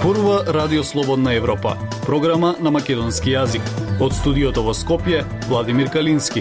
[0.00, 1.76] Зборува Радио Слободна Европа,
[2.06, 3.66] програма на македонски јазик.
[4.00, 6.40] Од студиото во Скопје, Владимир Калински.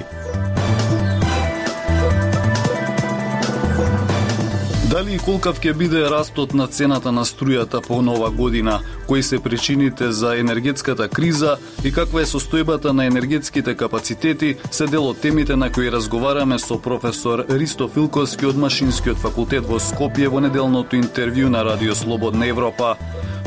[4.87, 8.79] Дали и колкав ќе биде растот на цената на струјата по нова година?
[9.07, 15.09] Кои се причините за енергетската криза и каква е состојбата на енергетските капацитети се дел
[15.09, 20.39] од темите на кои разговараме со професор Ристо Филковски од Машинскиот факултет во Скопје во
[20.39, 22.95] неделното интервју на Радио Слободна Европа.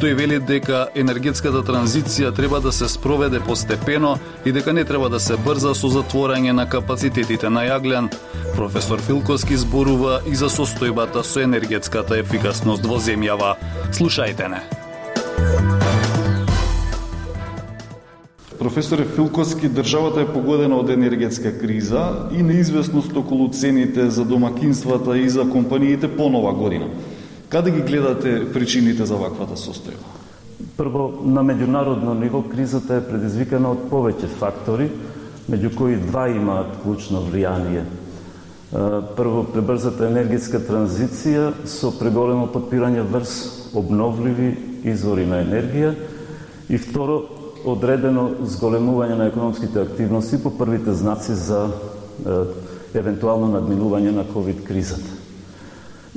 [0.03, 5.21] Тој вели дека енергетската транзиција треба да се спроведе постепено и дека не треба да
[5.23, 8.09] се брза со затворање на капацитетите на јаглен.
[8.57, 13.55] Професор Филковски зборува и за состојбата со енергетската ефикасност во земјава.
[13.95, 14.59] Слушајте не.
[18.59, 25.29] Професоре Филковски, државата е погодена од енергетска криза и неизвестност околу цените за домакинствата и
[25.29, 26.91] за компаниите по нова година.
[27.53, 30.09] Каде ги гледате причините за ваквата состојба?
[30.73, 34.87] Прво, на меѓународно ниво кризата е предизвикана од повеќе фактори,
[35.53, 37.85] меѓу кои два имаат клучно влијание.
[39.19, 43.35] Прво, пребрзата енергетска транзиција со преголемо подпирање врз
[43.77, 44.55] обновливи
[44.89, 45.93] извори на енергија
[46.73, 47.21] и второ,
[47.69, 51.67] одредено зголемување на економските активности по првите знаци за
[52.97, 55.22] евентуално надминување на ковид кризата.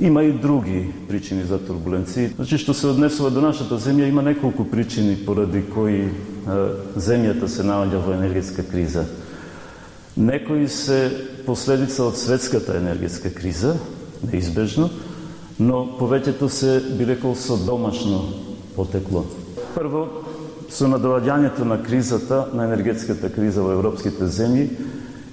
[0.00, 2.28] Има и други причини за турбуленции.
[2.36, 6.12] Значи, што се однесува до нашата земја, има неколку причини поради кои
[7.00, 9.06] земјата се наоѓа во енергетска криза.
[10.16, 11.08] Некои се
[11.46, 13.78] последица од светската енергетска криза,
[14.20, 14.90] неизбежно,
[15.56, 18.20] но повеќето се, би рекол, со домашно
[18.76, 19.24] потекло.
[19.72, 20.28] Прво,
[20.68, 24.68] со надоаѓањето на кризата, на енергетската криза во европските земји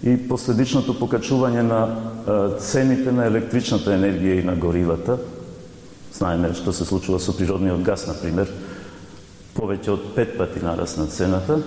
[0.07, 2.12] и последичното покачување на
[2.59, 5.17] цените на електричната енергија и на горивата,
[6.13, 8.51] знаеме што се случува со природниот газ, на пример,
[9.57, 11.61] повеќе од пет пати нарасна цената,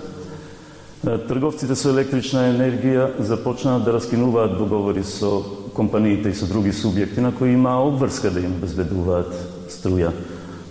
[1.27, 5.43] трговците со електрична енергија започнаа да раскинуваат договори со
[5.77, 9.33] компаниите и со други субјекти на кои имаа обврска да им обезбедуваат
[9.69, 10.11] струја.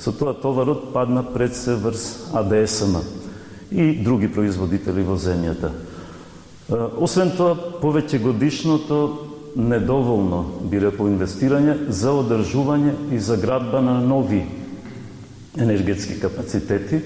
[0.03, 2.99] Со тоа товарот падна пред се врз АДСМ
[3.71, 5.71] и други производители во земјата.
[6.99, 9.26] Освен тоа, повеќе годишното
[9.57, 14.45] недоволно, би рекол, инвестирање за одржување и за градба на нови
[15.57, 17.01] енергетски капацитети,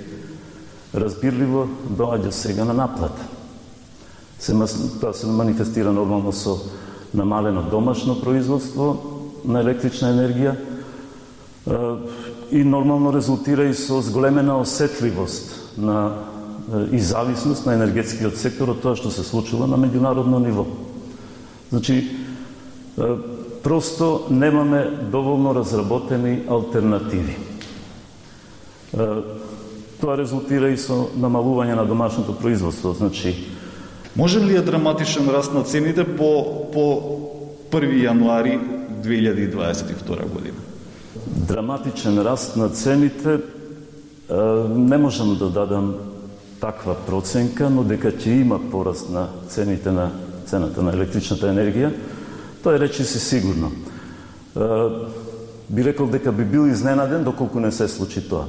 [0.94, 3.22] разбирливо доаѓа сега на наплата.
[4.38, 4.54] Се,
[5.00, 6.58] тоа се манифестира нормално со
[7.14, 8.96] намалено домашно производство
[9.44, 10.56] на електрична енергија
[12.50, 16.26] и нормално резултира и со зголемена осетливост на
[16.92, 20.66] и зависност на енергетскиот сектор од тоа што се случува на меѓународно ниво.
[21.70, 22.19] Значи,
[23.62, 27.36] просто немаме доволно разработени алтернативи.
[30.00, 32.92] Тоа резултира и со намалување на домашното производство.
[32.92, 33.34] Значи,
[34.16, 36.82] Може ли е драматичен раст на цените по, по
[37.70, 38.58] 1 јануари
[39.02, 40.58] 2022 година?
[41.26, 43.38] Драматичен раст на цените
[44.68, 45.94] не можам да дадам
[46.60, 50.10] таква проценка, но дека ќе има пораст на цените на
[50.46, 51.92] цената на електричната енергија,
[52.62, 53.72] Тоа е речи си сигурно.
[55.70, 58.44] Би рекол дека би бил изненаден доколку не се случи тоа.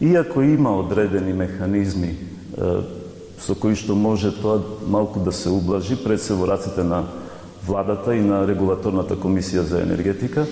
[0.00, 2.16] Иако има одредени механизми
[3.38, 7.04] со кои што може тоа малку да се ублажи пред се во раците на
[7.66, 10.46] владата и на регулаторната комисија за енергетика,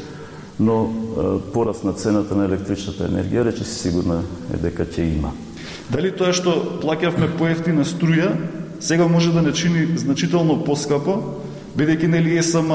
[0.61, 0.93] но
[1.53, 5.33] пораст на цената на електричната енергија рече си сигурно е дека ќе има.
[5.91, 8.37] Дали тоа што плаќавме поевтина струја,
[8.81, 11.42] сега може да не чини значително поскапо,
[11.77, 12.69] бидејќи нели ЕСМ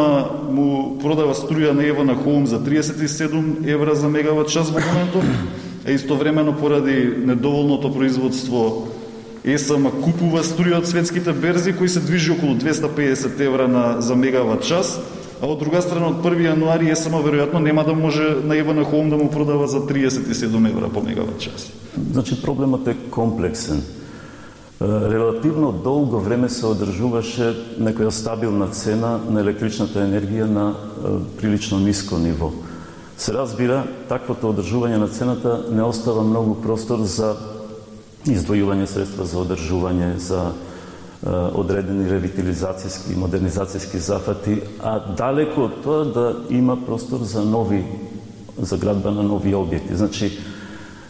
[0.53, 5.23] му продава струја на Ева на Хоум за 37 евра за мегават час во моментот,
[5.85, 8.87] а истовремено поради недоволното производство
[9.45, 14.65] ЕСМ купува струја од светските берзи кои се движи околу 250 евра на за мегават
[14.65, 14.99] час,
[15.41, 18.83] а од друга страна од 1 јануари ЕСМ веројатно нема да може на Ева на
[18.83, 21.69] Хоум да му продава за 37 евра по мегават час.
[22.11, 23.83] Значи проблемот е комплексен
[24.81, 30.65] релативно долго време се одржуваше некоја стабилна цена на електричната енергија на
[31.39, 32.51] прилично ниско ниво.
[33.17, 37.33] Се разбира, таквото одржување на цената не остава многу простор за
[38.29, 40.51] издвојување средства за одржување, за
[41.57, 47.81] одредени ревитализацијски и модернизацијски зафати, а далеко од тоа да има простор за нови
[48.57, 49.97] за градба на нови објекти.
[49.97, 50.37] Значи,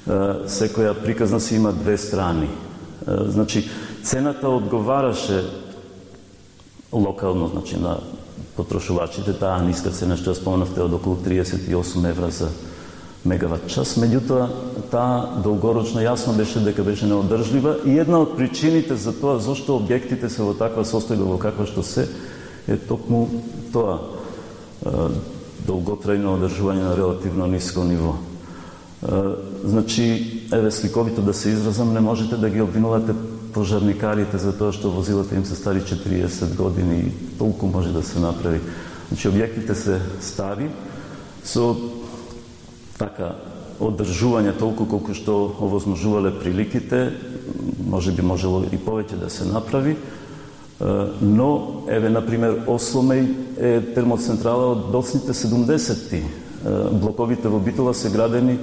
[0.07, 2.47] секоја приказна си има две страни
[3.07, 3.69] Значи,
[4.03, 5.43] цената одговараше
[6.91, 7.97] локално, значи, на
[8.55, 12.49] потрошувачите, таа ниска цена што ја спомнавте од околу 38 евра за
[13.27, 14.47] мегават час, меѓутоа
[14.91, 17.77] таа долгорочно јасно беше дека беше неодржлива.
[17.85, 21.83] И една од причините за тоа зошто објектите се во таква состојба во каква што
[21.83, 22.07] се
[22.67, 23.27] е токму
[23.73, 23.99] тоа
[25.67, 28.15] долготрајно одржување на релативно ниско ниво.
[29.63, 33.13] Значи, еве сликовито да се изразам, не можете да ги обвинувате
[33.53, 38.19] пожарникарите за тоа што возилата им се стари 40 години и толку може да се
[38.19, 38.61] направи.
[39.09, 40.69] Значи, објектите се стари,
[41.43, 41.73] со
[42.99, 43.33] така
[43.79, 47.11] одржување толку колку што овозможувале приликите,
[47.87, 49.97] може би можело и повеќе да се направи,
[51.21, 53.25] но, еве, например, Осломеј
[53.57, 56.21] е термоцентрала од доцните 70-ти.
[56.93, 58.59] Блоковите во Битола се градени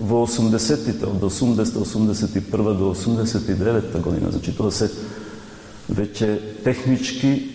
[0.00, 4.30] во 80-тите, од 80-81 до 89 година.
[4.30, 4.90] Значи, тоа се
[5.88, 7.52] веќе технички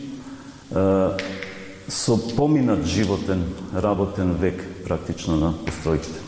[1.92, 3.44] со поминат животен,
[3.76, 6.20] работен век практично на постројките.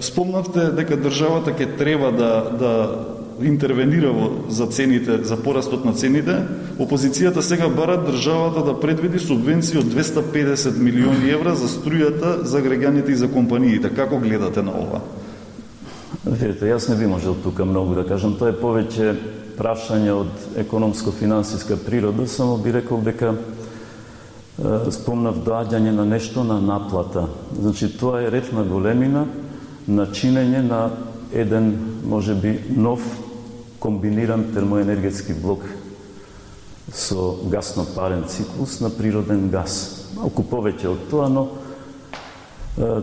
[0.00, 2.72] Спомнавте дека државата ќе треба да, да
[3.42, 6.36] интервенира во, за цените, за порастот на цените.
[6.78, 13.10] Опозицијата сега бара државата да предвиди субвенции од 250 милиони евра за струјата за граѓаните
[13.10, 13.90] и за компаниите.
[13.90, 15.00] Како гледате на ова?
[16.24, 18.38] Да видите, јас не би можел тука многу да кажам.
[18.38, 19.14] Тоа е повеќе
[19.58, 23.34] прашање од економско-финансиска природа, само би рекол дека
[24.94, 27.26] спомнав доаѓање на нешто на наплата.
[27.58, 29.26] Значи, тоа е ред на големина
[29.88, 30.90] на чинење на
[31.34, 31.74] еден,
[32.06, 33.02] може би, нов
[33.84, 35.60] комбиниран термоенергетски блок
[36.88, 40.08] со гасно-парен циклус на природен газ.
[40.16, 41.42] Малку повеќе од тоа, но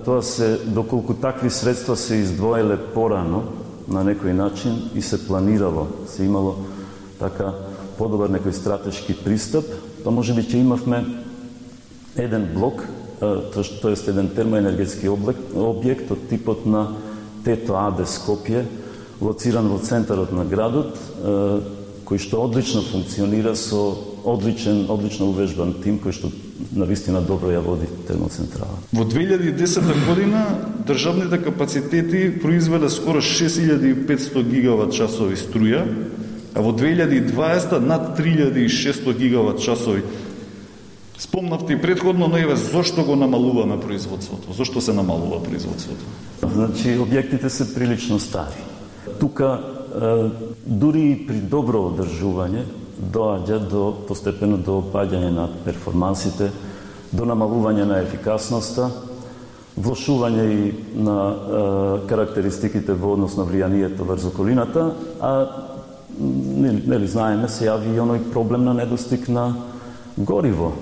[0.01, 3.44] тоа се, доколку такви средства се издвоеле порано,
[3.92, 6.56] на некој начин и се планирало, се имало
[7.19, 7.54] така
[7.98, 9.66] подобар некој стратешки пристап,
[10.04, 11.04] па може би ќе имавме
[12.18, 12.81] еден блок,
[13.22, 16.88] тоест еден термоенергетски објект од типот на
[17.45, 18.66] Тето Аде Скопје,
[19.22, 20.98] лоциран во центарот на градот,
[22.06, 23.96] кој што одлично функционира со
[24.26, 26.32] одличен, одлично увежбан тим кој што
[26.76, 28.82] на вистина добро ја води термоцентрала.
[28.92, 30.44] Во 2010 година
[30.88, 35.86] државните капацитети произвеле скоро 6500 гигават часови струја,
[36.54, 40.04] а во 2020 над 3600 гигават часови
[41.22, 44.54] Спомнавте и предходно, но еве зошто го намалуваме производството?
[44.54, 46.02] Зошто се намалува производството?
[46.42, 48.58] Значи, објектите се прилично стари.
[49.19, 49.59] Тука,
[50.65, 52.65] дури и при добро одржување,
[53.01, 56.51] доаѓа до постепено до опаѓање на перформансите,
[57.12, 58.92] до намалување на ефикасноста,
[59.81, 60.71] влошување и
[61.01, 61.63] на е,
[62.07, 65.33] карактеристиките во однос на влијанието врз околината, а
[66.19, 69.53] нели знаеме се јави и оној проблем на недостиг на
[70.18, 70.74] гориво.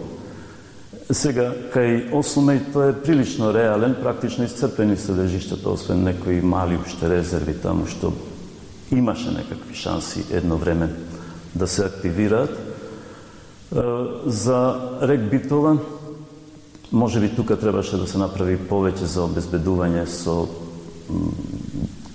[1.10, 7.10] Сега, кај Осумеј тоа е прилично реален, практично исцрпени се лежиштата, освен некои мали уште
[7.10, 8.14] резерви таму што
[8.94, 10.90] имаше некакви шанси едно време
[11.56, 12.54] да се активираат.
[14.26, 14.60] За
[15.02, 15.78] рек Битола,
[16.92, 20.46] може би тука требаше да се направи повеќе за обезбедување со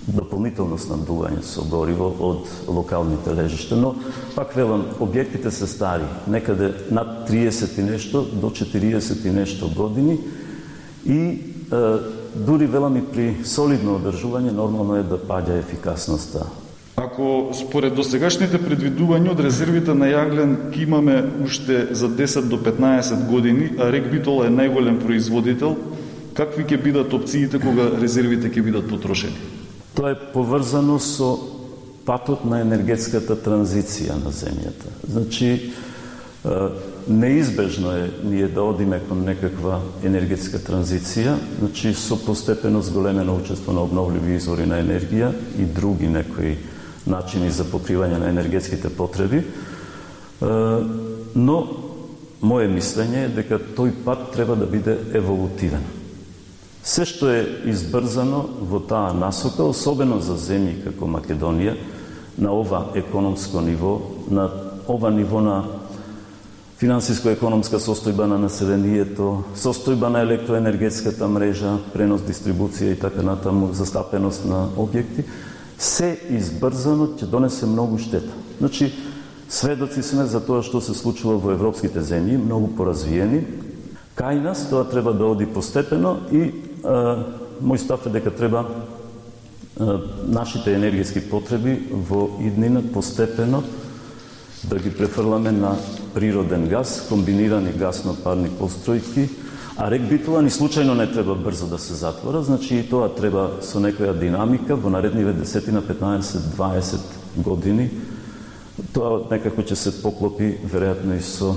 [0.07, 3.95] дополнително снабдување со гориво од локалните лежишта, но
[4.35, 10.19] пак велам, објектите се стари, некаде над 30 и нешто до 40 и нешто години
[11.05, 11.39] и е,
[12.35, 16.45] дури велам и при солидно одржување нормално е да паѓа ефикасноста.
[16.95, 23.27] Ако според досегашните предвидувања од резервите на јаглен ќе имаме уште за 10 до 15
[23.27, 25.75] години, а Рек Битола е најголем производител,
[26.37, 29.64] какви ќе бидат опциите кога резервите ќе бидат потрошени?
[29.95, 31.37] Тоа е поврзано со
[32.05, 34.91] патот на енергетската транзиција на земјата.
[35.07, 35.73] Значи,
[37.07, 43.81] неизбежно е ние да одиме кон некаква енергетска транзиција, значи со постепено зголемено учество на
[43.81, 46.57] обновливи извори на енергија и други некои
[47.07, 49.43] начини за покривање на енергетските потреби.
[51.35, 51.57] Но
[52.41, 56.04] мое мислење е дека тој пат треба да биде еволутивен.
[56.85, 61.73] Се што е избрзано во таа насока, особено за земји како Македонија,
[62.37, 63.95] на ова економско ниво,
[64.29, 64.45] на
[64.87, 65.63] ова ниво на
[66.77, 74.67] финансиско-економска состојба на населението, состојба на електроенергетската мрежа, пренос, дистрибуција и така натаму, застапеност на
[74.77, 75.25] објекти,
[75.79, 78.29] се избрзано ќе донесе многу штета.
[78.59, 78.91] Значи,
[79.49, 83.41] сведоци сме за тоа што се случува во европските земји, многу поразвиени.
[84.15, 86.51] Кај нас тоа треба да оди постепено и
[86.85, 88.65] мој став е дека треба
[90.27, 93.63] нашите енергиски потреби во иднина постепено
[94.63, 95.75] да ги префрламе на
[96.13, 99.29] природен газ, комбинирани гасно-парни постројки,
[99.77, 103.59] А рек Битола ни случајно не треба брзо да се затвора, значи и тоа треба
[103.59, 107.89] со некоја динамика во наредниве 10 на 15, 20 години.
[108.95, 111.51] Тоа некако ќе се поклопи веројатно и со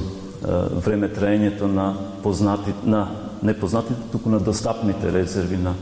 [0.83, 3.07] време траењето на познати на
[3.43, 5.75] непознатите, туку на достапните резерви на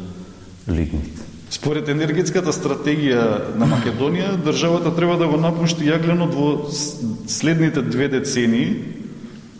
[0.68, 1.26] лигнит.
[1.50, 6.48] Според енергетската стратегија на Македонија, државата треба да го напушти јагленот во
[7.30, 8.82] следните две децении.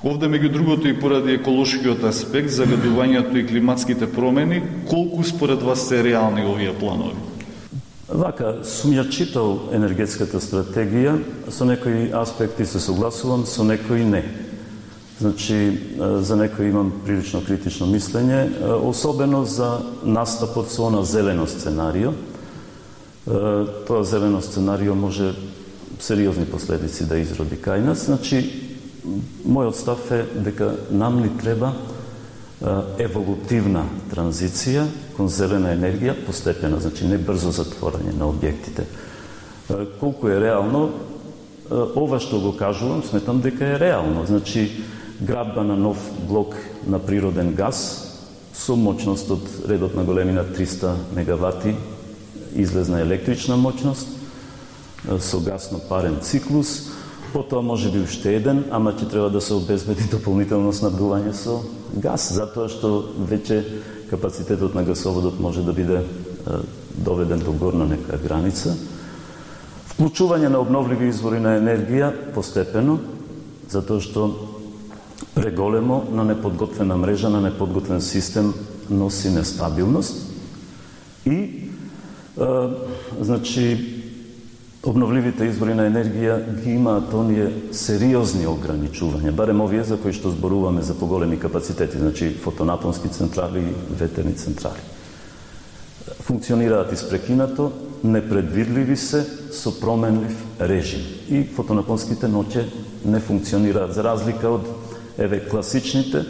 [0.02, 4.60] Овде, меѓу другото, и поради еколошкиот аспект, загадувањето и климатските промени,
[4.90, 7.16] колку според вас се реални овие планови?
[8.08, 11.16] Вака, сум ја читал енергетската стратегија,
[11.50, 14.22] со некои аспекти се согласувам, со некои не.
[15.20, 15.56] Значи,
[15.96, 18.50] за некој имам прилично критично мислење,
[18.85, 22.12] особено за настапот со она зелено сценарио.
[23.25, 25.32] Тоа зелено сценарио може
[25.99, 28.04] сериозни последици да изроди кај нас.
[28.06, 28.44] Значи,
[29.49, 31.73] мојот став е дека нам ни треба
[33.00, 34.85] еволутивна транзиција
[35.16, 38.85] кон зелена енергија постепена, значи не брзо затворање на објектите.
[40.00, 40.90] Колку е реално,
[41.70, 44.26] ова што го кажувам, сметам дека е реално.
[44.28, 44.85] Значи,
[45.20, 46.56] градба на нов блок
[46.87, 48.02] на природен газ
[48.54, 51.76] со мощност од редот на големина 300 мегавати
[52.54, 54.16] излезна електрична моќност
[55.20, 56.90] со гасно парен циклус,
[57.32, 61.61] потоа може би уште еден, ама ќе треба да се обезбеди дополнително снабдување со
[61.94, 63.62] газ, затоа што веќе
[64.11, 66.02] капацитетот на гасоводот може да биде
[66.96, 68.76] доведен до горна нека граница.
[69.92, 72.99] Вклучување на обновливи извори на енергија постепено,
[73.70, 74.30] затоа што
[75.37, 78.55] преголемо на неподготвена мрежа, на неподготвен систем
[78.90, 80.33] носи нестабилност
[81.26, 81.69] и е,
[83.21, 83.93] значи
[84.87, 90.83] обновливите извори на енергија ги имаат оние сериозни ограничувања, барем овие за кои што зборуваме
[90.87, 94.81] за поголеми капацитети, значи фотонапонски централи и ветерни централи.
[96.23, 97.73] Функционираат испрекинато,
[98.05, 101.02] непредвидливи се со променлив режим.
[101.28, 102.64] И фотонапонските ноќе
[103.05, 104.86] не функционираат за разлика од
[105.18, 106.25] еве класичните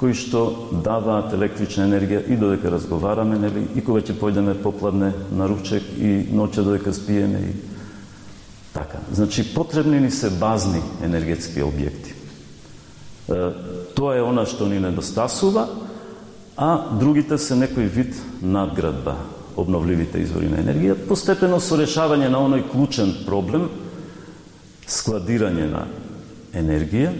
[0.00, 5.48] кои што даваат електрична енергија и додека разговараме, нели, и кога ќе појдеме попладне на
[5.48, 7.52] ручек и ноќе додека спиеме и
[8.72, 9.02] така.
[9.12, 12.16] Значи потребни ни се базни енергетски објекти.
[13.28, 13.50] Е,
[13.94, 15.66] тоа е она што ни недостасува,
[16.56, 19.18] а другите се некој вид надградба
[19.60, 23.68] обновливите извори на енергија, постепено со решавање на оној клучен проблем
[24.88, 25.84] складирање на
[26.56, 27.12] енергија,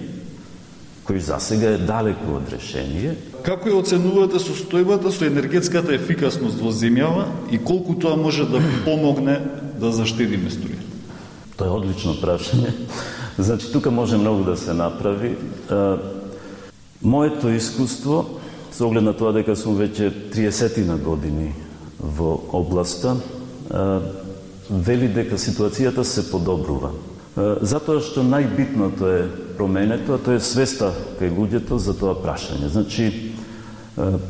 [1.10, 3.16] кој за сега е далеку од решение.
[3.42, 9.40] Како ја оценувате состојбата со енергетската ефикасност во земјава и колку тоа може да помогне
[9.80, 10.78] да заштедиме струја?
[11.58, 12.70] Тоа е одлично прашање.
[13.38, 15.34] Значи, тука може многу да се направи.
[17.02, 18.38] Моето искуство,
[18.70, 21.54] со оглед на тоа дека сум веќе 30 на години
[21.98, 23.16] во областа,
[24.70, 26.92] вели дека ситуацијата се подобрува.
[27.62, 29.20] Затоа што најбитното е
[29.56, 32.68] променето, а тоа е свеста кај луѓето за тоа прашање.
[32.72, 33.34] Значи,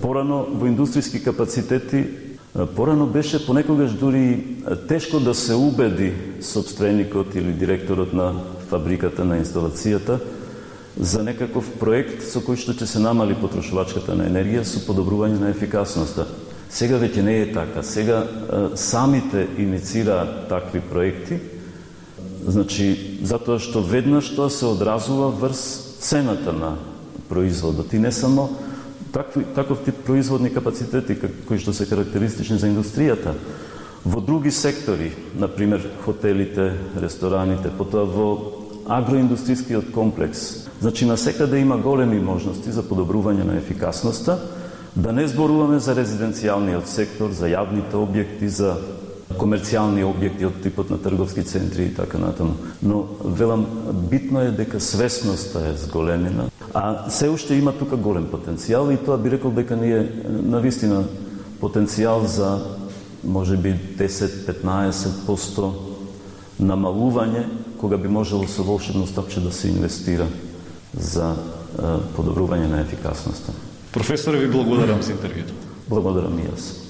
[0.02, 2.04] порано во индустријски капацитети,
[2.76, 6.12] порано беше понекогаш дури тешко да се убеди
[6.42, 8.34] собственикот или директорот на
[8.70, 10.18] фабриката на инсталацијата
[10.98, 15.50] за некаков проект со кој што ќе се намали потрошувачката на енергија со подобрување на
[15.54, 16.26] ефикасноста.
[16.70, 17.82] Сега веќе не е така.
[17.82, 18.26] Сега
[18.74, 21.38] самите иницираат такви проекти,
[22.46, 25.60] Значи, затоа што веднаш тоа се одразува врз
[26.00, 26.76] цената на
[27.28, 28.48] производот и не само
[29.12, 31.18] такви, таков тип производни капацитети
[31.48, 33.34] кои што се карактеристични за индустријата.
[34.04, 38.28] Во други сектори, например хотелите, рестораните, потоа во
[38.88, 44.38] агроиндустријскиот комплекс, значи на секаде да има големи можности за подобрување на ефикасноста,
[44.96, 48.78] да не зборуваме за резиденцијалниот сектор, за јавните објекти, за
[49.40, 52.54] комерцијални објекти од типот на трговски центри и така натаму.
[52.82, 53.66] Но велам
[54.10, 59.18] битно е дека свесноста е зголемена, а се уште има тука голем потенцијал и тоа
[59.18, 61.04] би рекол дека ни е навистина
[61.60, 62.60] потенцијал за
[63.24, 65.70] може би 10-15%
[66.60, 67.44] намалување
[67.80, 70.26] кога би можело со волшебно стопче да се инвестира
[70.92, 71.34] за
[72.16, 73.52] подобрување на ефикасноста.
[73.92, 75.56] Професор, ви благодарам за интервјуто.
[75.88, 76.89] Благодарам и јас.